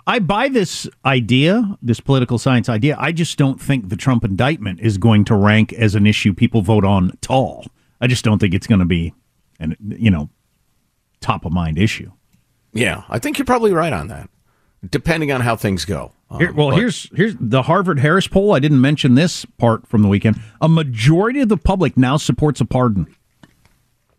[0.07, 2.95] I buy this idea, this political science idea.
[2.99, 6.61] I just don't think the Trump indictment is going to rank as an issue people
[6.61, 7.67] vote on at all.
[8.01, 9.13] I just don't think it's going to be
[9.59, 10.29] an you know
[11.21, 12.11] top of mind issue.
[12.73, 14.29] Yeah, I think you're probably right on that.
[14.89, 16.11] Depending on how things go.
[16.29, 18.53] Um, Here, well, but, here's here's the Harvard Harris poll.
[18.53, 20.41] I didn't mention this part from the weekend.
[20.61, 23.07] A majority of the public now supports a pardon.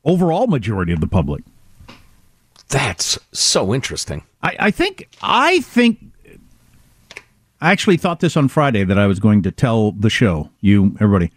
[0.05, 1.43] Overall, majority of the public.
[2.69, 4.23] That's so interesting.
[4.43, 5.99] I, I think I think
[7.61, 10.97] I actually thought this on Friday that I was going to tell the show, you
[11.01, 11.33] everybody,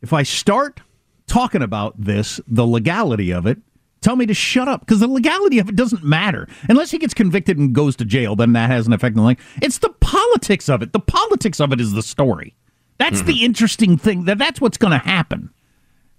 [0.00, 0.80] if I start
[1.26, 3.58] talking about this, the legality of it,
[4.06, 7.12] tell me to shut up because the legality of it doesn't matter unless he gets
[7.12, 8.36] convicted and goes to jail.
[8.36, 9.40] Then that has an effect on the like.
[9.60, 10.92] It's the politics of it.
[10.92, 12.54] The politics of it is the story.
[12.98, 13.26] That's mm-hmm.
[13.26, 14.24] the interesting thing.
[14.26, 15.50] That that's what's going to happen.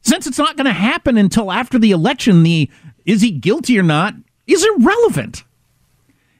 [0.02, 2.70] Since it's not going to happen until after the election, the
[3.06, 4.16] is he guilty or not
[4.48, 5.46] is irrelevant.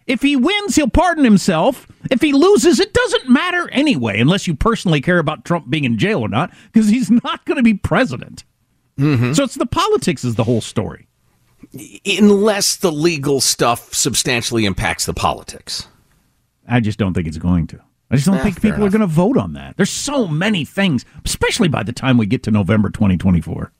[0.06, 1.88] If he wins, he'll pardon himself.
[2.12, 5.98] If he loses, it doesn't matter anyway, unless you personally care about Trump being in
[5.98, 8.44] jail or not, because he's not going to be president.
[8.98, 9.34] Mm-hmm.
[9.34, 11.07] So it's the politics is the whole story.
[12.06, 15.88] Unless the legal stuff substantially impacts the politics.
[16.68, 17.80] I just don't think it's going to.
[18.10, 18.88] I just don't think people enough.
[18.88, 19.76] are going to vote on that.
[19.76, 23.72] There's so many things, especially by the time we get to November 2024.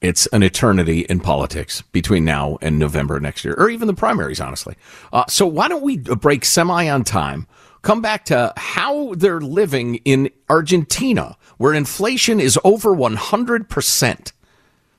[0.00, 4.40] It's an eternity in politics between now and November next year, or even the primaries,
[4.40, 4.76] honestly.
[5.12, 7.46] Uh, so why don't we break semi on time?
[7.82, 14.32] Come back to how they're living in Argentina, where inflation is over 100%.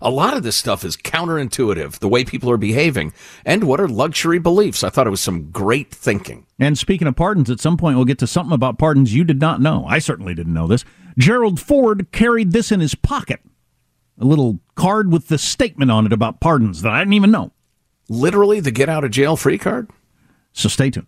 [0.03, 3.13] A lot of this stuff is counterintuitive, the way people are behaving,
[3.45, 4.83] and what are luxury beliefs.
[4.83, 6.45] I thought it was some great thinking.
[6.59, 9.39] And speaking of pardons, at some point we'll get to something about pardons you did
[9.39, 9.85] not know.
[9.87, 10.85] I certainly didn't know this.
[11.17, 13.39] Gerald Ford carried this in his pocket
[14.19, 17.51] a little card with the statement on it about pardons that I didn't even know.
[18.09, 19.89] Literally the get out of jail free card?
[20.53, 21.07] So stay tuned.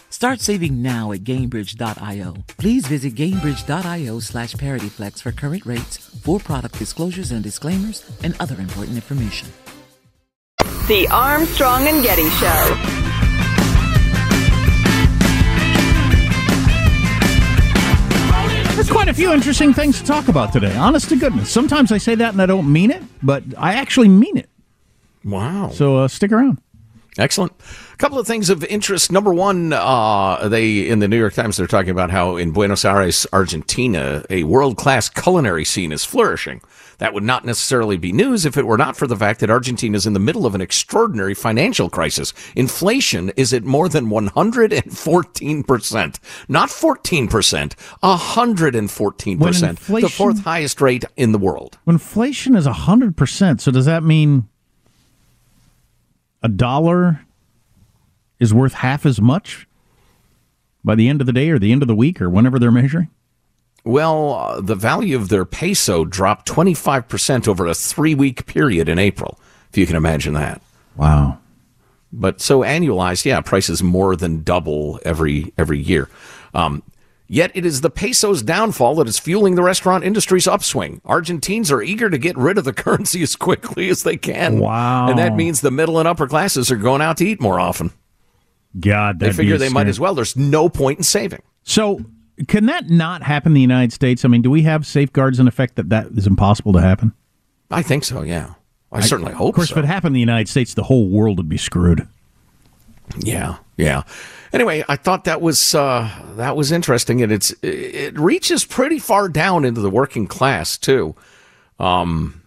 [0.21, 2.35] Start saving now at Gainbridge.io.
[2.59, 8.53] Please visit Gainbridge.io slash ParityFlex for current rates, for product disclosures and disclaimers, and other
[8.59, 9.47] important information.
[10.87, 12.75] The Armstrong and Getty Show.
[18.75, 20.75] There's quite a few interesting things to talk about today.
[20.75, 21.49] Honest to goodness.
[21.49, 24.51] Sometimes I say that and I don't mean it, but I actually mean it.
[25.25, 25.71] Wow.
[25.73, 26.61] So uh, stick around.
[27.17, 27.51] Excellent.
[27.93, 29.11] A couple of things of interest.
[29.11, 32.85] Number one, uh, they in the New York Times they're talking about how in Buenos
[32.85, 36.61] Aires, Argentina, a world class culinary scene is flourishing.
[36.99, 39.97] That would not necessarily be news if it were not for the fact that Argentina
[39.97, 42.33] is in the middle of an extraordinary financial crisis.
[42.55, 46.19] Inflation is at more than 114%.
[46.47, 50.01] Not 14%, 114%.
[50.01, 51.79] the fourth highest rate in the world.
[51.83, 54.47] When inflation is 100%, so does that mean
[56.41, 57.21] a dollar
[58.39, 59.67] is worth half as much
[60.83, 62.71] by the end of the day or the end of the week or whenever they're
[62.71, 63.09] measuring?
[63.83, 68.99] Well, uh, the value of their peso dropped 25% over a three week period in
[68.99, 69.39] April,
[69.69, 70.61] if you can imagine that.
[70.95, 71.39] Wow.
[72.13, 76.09] But so annualized, yeah, prices more than double every every year.
[76.53, 76.83] Um,
[77.31, 81.01] yet it is the peso's downfall that is fueling the restaurant industry's upswing.
[81.05, 84.59] Argentines are eager to get rid of the currency as quickly as they can.
[84.59, 85.09] Wow.
[85.09, 87.91] And that means the middle and upper classes are going out to eat more often.
[88.79, 90.13] God, they figure they might as well.
[90.13, 91.41] There's no point in saving.
[91.63, 92.05] So
[92.47, 94.25] can that not happen in the United States?
[94.25, 97.13] I mean, do we have safeguards in effect that that is impossible to happen?
[97.69, 98.21] I think so.
[98.21, 98.55] Yeah,
[98.91, 99.45] I, I certainly hope.
[99.45, 99.49] So.
[99.49, 99.79] Of course, so.
[99.79, 102.07] if it happened in the United States, the whole world would be screwed.
[103.19, 104.03] Yeah, yeah.
[104.53, 109.29] Anyway, I thought that was uh, that was interesting, and it's it reaches pretty far
[109.29, 111.15] down into the working class too.
[111.79, 112.41] Um,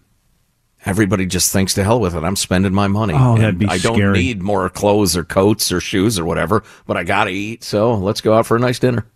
[0.84, 2.22] everybody just thinks to hell with it.
[2.22, 3.14] I'm spending my money.
[3.16, 4.18] Oh, that'd be I don't scary.
[4.18, 7.64] need more clothes or coats or shoes or whatever, but I got to eat.
[7.64, 9.06] So let's go out for a nice dinner.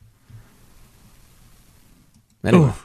[2.44, 2.68] Anyway.
[2.68, 2.84] Oof.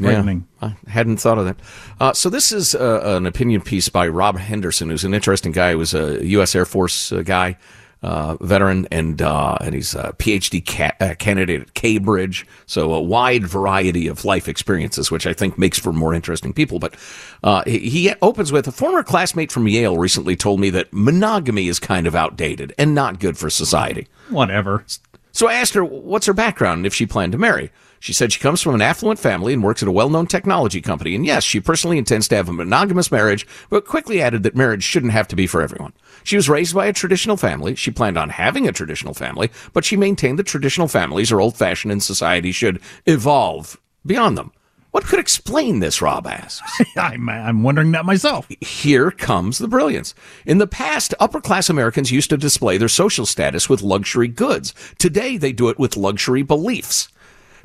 [0.00, 0.46] Frightening.
[0.62, 1.56] Yeah, I hadn't thought of that.
[1.98, 5.70] Uh, so this is uh, an opinion piece by Rob Henderson, who's an interesting guy.
[5.70, 6.54] He was a U.S.
[6.54, 7.58] Air Force uh, guy,
[8.02, 12.46] uh, veteran, and uh, and he's a PhD ca- uh, candidate at Cambridge.
[12.66, 16.78] So a wide variety of life experiences, which I think makes for more interesting people.
[16.78, 16.94] But
[17.42, 21.68] uh, he, he opens with a former classmate from Yale recently told me that monogamy
[21.68, 24.06] is kind of outdated and not good for society.
[24.30, 24.84] Whatever.
[25.32, 27.70] So I asked her what's her background and if she planned to marry.
[28.00, 31.14] She said she comes from an affluent family and works at a well-known technology company.
[31.14, 34.82] And yes, she personally intends to have a monogamous marriage, but quickly added that marriage
[34.84, 35.92] shouldn't have to be for everyone.
[36.22, 37.74] She was raised by a traditional family.
[37.74, 41.92] She planned on having a traditional family, but she maintained that traditional families are old-fashioned
[41.92, 44.52] and society should evolve beyond them.
[44.90, 46.82] What could explain this, Rob asks.
[46.96, 48.48] I'm, I'm wondering that myself.
[48.60, 50.14] Here comes the brilliance.
[50.46, 54.74] In the past, upper class Americans used to display their social status with luxury goods.
[54.98, 57.08] Today, they do it with luxury beliefs.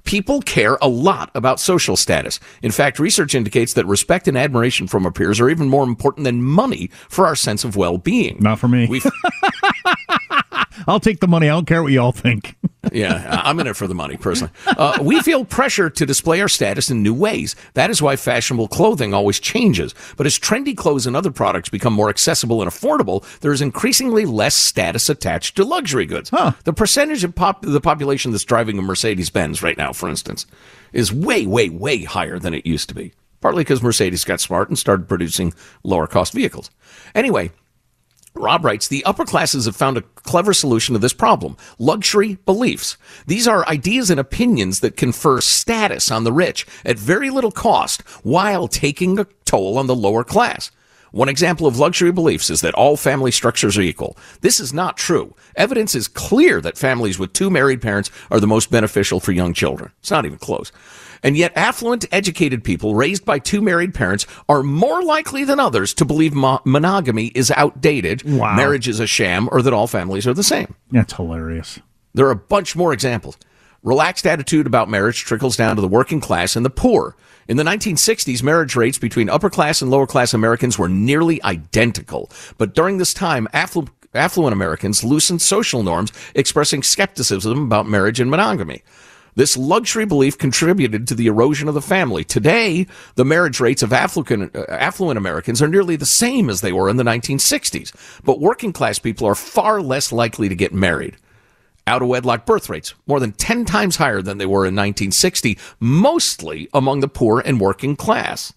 [0.04, 2.40] People care a lot about social status.
[2.62, 6.26] In fact, research indicates that respect and admiration from our peers are even more important
[6.26, 8.38] than money for our sense of well-being.
[8.40, 9.02] Not for me.
[10.88, 11.48] I'll take the money.
[11.48, 12.58] I don't care what you all think.
[12.92, 14.52] Yeah, I'm in it for the money, personally.
[14.68, 17.56] Uh, we feel pressure to display our status in new ways.
[17.76, 19.96] That is why fashionable clothing always changes.
[20.18, 24.26] But as trendy clothes and other products become more accessible and affordable, there is increasingly
[24.26, 26.30] less status attached to luxury goods.
[26.66, 30.46] The percentage of pop- the population that's driving a Mercedes Benz right now, for instance,
[30.92, 33.14] is way, way, way higher than it used to be.
[33.42, 35.54] Partly because Mercedes got smart and started producing
[35.84, 36.72] lower cost vehicles.
[37.14, 37.52] Anyway,
[38.36, 42.98] Rob writes The upper classes have found a clever solution to this problem luxury beliefs.
[43.28, 48.02] These are ideas and opinions that confer status on the rich at very little cost
[48.24, 50.72] while taking a toll on the lower class.
[51.12, 54.18] One example of luxury beliefs is that all family structures are equal.
[54.42, 55.36] This is not true.
[55.56, 59.54] Evidence is clear that families with two married parents are the most beneficial for young
[59.54, 59.92] children.
[60.00, 60.72] It's not even close.
[61.24, 65.94] And yet, affluent, educated people raised by two married parents are more likely than others
[65.96, 68.56] to believe mo- monogamy is outdated, Wow.
[68.56, 70.76] marriage is a sham, or that all families are the same.
[70.92, 71.80] That's hilarious.
[72.14, 73.38] There are a bunch more examples.
[73.82, 77.16] Relaxed attitude about marriage trickles down to the working class and the poor.
[77.48, 82.30] In the 1960s, marriage rates between upper class and lower class Americans were nearly identical.
[82.58, 88.30] But during this time, afflu- affluent Americans loosened social norms, expressing skepticism about marriage and
[88.32, 88.84] monogamy.
[89.36, 92.24] This luxury belief contributed to the erosion of the family.
[92.24, 96.72] Today, the marriage rates of affluent, uh, affluent Americans are nearly the same as they
[96.72, 97.92] were in the 1960s.
[98.24, 101.18] But working class people are far less likely to get married.
[101.86, 105.58] Out of wedlock birth rates, more than 10 times higher than they were in 1960,
[105.80, 108.54] mostly among the poor and working class.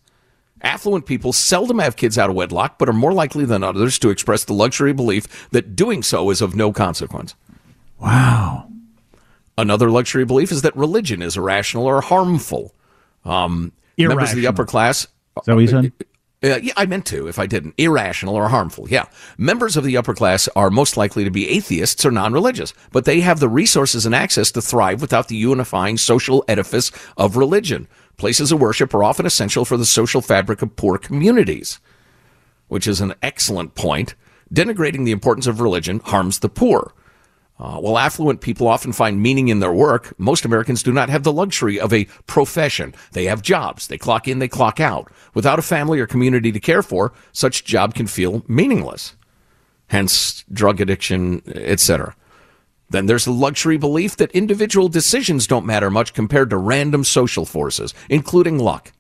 [0.63, 4.11] Affluent people seldom have kids out of wedlock, but are more likely than others to
[4.11, 7.35] express the luxury belief that doing so is of no consequence.
[7.99, 8.69] Wow.
[9.59, 12.75] Another luxury belief is that religion is irrational or harmful.
[13.25, 15.05] Um, members of the upper class.
[15.05, 15.93] Is that what you said?
[16.45, 17.75] Uh, yeah, I meant to if I didn't.
[17.79, 18.89] Irrational or harmful.
[18.89, 19.07] Yeah.
[19.39, 23.07] Members of the upper class are most likely to be atheists or non religious, but
[23.07, 27.89] they have the resources and access to thrive without the unifying social edifice of religion.
[28.19, 31.81] Places of worship are often essential for the social fabric of poor communities,
[32.69, 34.15] which is an excellent point.
[34.53, 36.93] Denigrating the importance of religion harms the poor.
[37.59, 41.23] Uh, while affluent people often find meaning in their work, most Americans do not have
[41.23, 42.95] the luxury of a profession.
[43.13, 43.87] They have jobs.
[43.87, 45.11] They clock in, they clock out.
[45.33, 49.17] Without a family or community to care for, such job can feel meaningless.
[49.89, 52.15] Hence, drug addiction, etc.
[52.91, 57.47] Then there's the luxury belief that individual decisions don't matter much compared to random social
[57.47, 58.93] forces, including luck.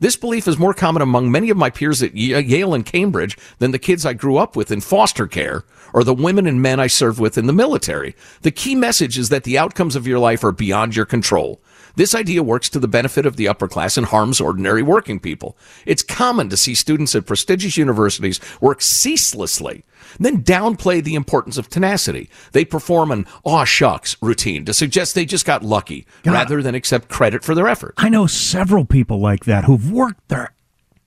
[0.00, 3.72] This belief is more common among many of my peers at Yale and Cambridge than
[3.72, 6.86] the kids I grew up with in foster care or the women and men I
[6.86, 8.14] served with in the military.
[8.42, 11.60] The key message is that the outcomes of your life are beyond your control.
[11.98, 15.58] This idea works to the benefit of the upper class and harms ordinary working people.
[15.84, 19.82] It's common to see students at prestigious universities work ceaselessly,
[20.20, 22.30] then downplay the importance of tenacity.
[22.52, 27.08] They perform an aw shucks routine to suggest they just got lucky rather than accept
[27.08, 27.94] credit for their effort.
[27.96, 30.54] I know several people like that who've worked their,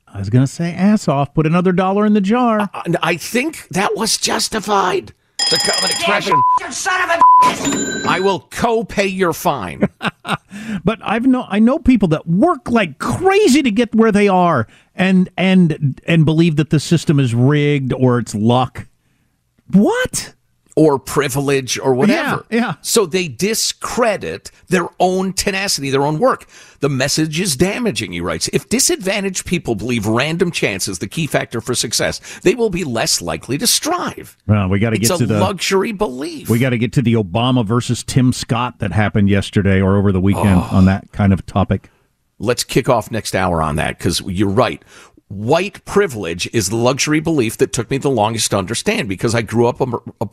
[0.09, 2.69] I was going to say ass off, put another dollar in the jar.
[2.83, 5.13] And I think that was justified.
[5.53, 6.43] It's a common expression.
[6.69, 9.83] son of a I will co-pay your fine.
[10.85, 14.65] but I've know I know people that work like crazy to get where they are
[14.95, 18.87] and and and believe that the system is rigged or it's luck.
[19.73, 20.35] What?
[20.75, 22.45] Or privilege or whatever.
[22.49, 22.73] Yeah, yeah.
[22.81, 26.45] So they discredit their own tenacity, their own work.
[26.79, 28.49] The message is damaging, he writes.
[28.53, 32.83] If disadvantaged people believe random chance is the key factor for success, they will be
[32.83, 34.37] less likely to strive.
[34.47, 36.49] Well, we got to get to the luxury belief.
[36.49, 40.11] We got to get to the Obama versus Tim Scott that happened yesterday or over
[40.11, 40.69] the weekend Oh.
[40.71, 41.89] on that kind of topic.
[42.39, 44.81] Let's kick off next hour on that because you're right.
[45.31, 49.41] White privilege is the luxury belief that took me the longest to understand because I
[49.41, 49.79] grew up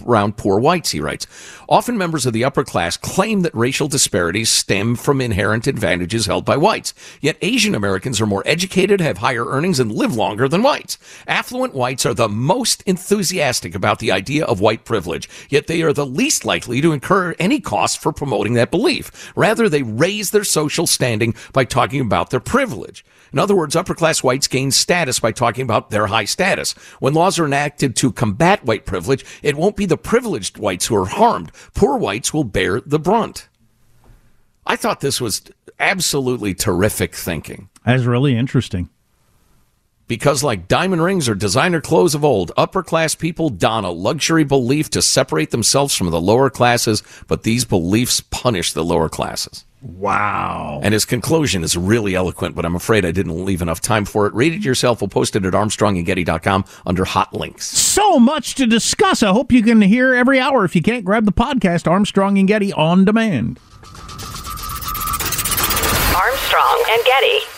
[0.04, 1.24] around poor whites, he writes.
[1.68, 6.44] Often members of the upper class claim that racial disparities stem from inherent advantages held
[6.44, 6.94] by whites.
[7.20, 10.98] Yet Asian Americans are more educated, have higher earnings, and live longer than whites.
[11.28, 15.92] Affluent whites are the most enthusiastic about the idea of white privilege, yet they are
[15.92, 19.32] the least likely to incur any cost for promoting that belief.
[19.36, 23.04] Rather, they raise their social standing by talking about their privilege.
[23.32, 26.72] In other words, upper class whites gain status by talking about their high status.
[27.00, 30.96] When laws are enacted to combat white privilege, it won't be the privileged whites who
[30.96, 31.52] are harmed.
[31.74, 33.48] Poor whites will bear the brunt.
[34.66, 35.42] I thought this was
[35.78, 37.68] absolutely terrific thinking.
[37.84, 38.90] That's really interesting.
[40.08, 44.44] Because, like diamond rings or designer clothes of old, upper class people don a luxury
[44.44, 49.66] belief to separate themselves from the lower classes, but these beliefs punish the lower classes.
[49.80, 50.80] Wow.
[50.82, 54.26] And his conclusion is really eloquent, but I'm afraid I didn't leave enough time for
[54.26, 54.34] it.
[54.34, 55.00] Read it yourself.
[55.00, 57.66] We'll post it at armstrongandgetty.com under hot links.
[57.66, 59.22] So much to discuss.
[59.22, 60.64] I hope you can hear every hour.
[60.64, 63.60] If you can't grab the podcast, Armstrong and Getty on demand.
[66.16, 67.57] Armstrong and Getty.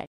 [0.01, 0.10] right